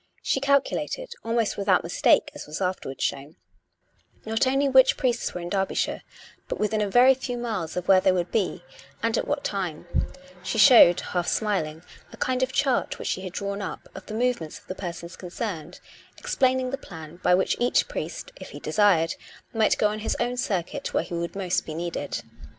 [0.23, 3.35] She calculated, almost without mistake, as was afterwards shown,
[4.25, 6.01] not only which priests were in Derby shire,
[6.47, 8.63] but within a very few miles of where they would be
[9.03, 9.85] and at what time:
[10.41, 14.15] she showed, half smiling, a kind of chart which she had drawn up, of the
[14.15, 15.79] movements of the persons concerned,
[16.17, 19.13] explaining the plan by which each priest (if he desired)
[19.53, 22.23] might go on his own circuit where he would be most needed.